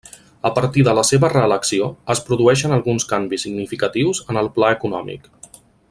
[0.49, 5.31] A partir de la seva reelecció, es produeixen alguns canvis significatius en el pla econòmic.